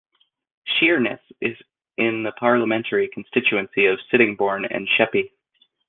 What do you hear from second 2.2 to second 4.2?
the parliamentary constituency of